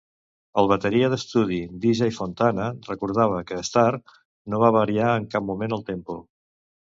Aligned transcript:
El 0.59 0.69
bateria 0.69 1.09
d'estudi, 1.13 1.59
D. 1.83 1.91
J. 1.99 2.07
Fontana, 2.19 2.69
recordava 2.87 3.43
que 3.51 3.61
Starr 3.69 4.01
no 4.55 4.61
va 4.65 4.73
variar 4.79 5.11
en 5.19 5.31
cap 5.35 5.45
moment 5.51 5.77
el 5.77 5.85
tempo. 5.91 6.17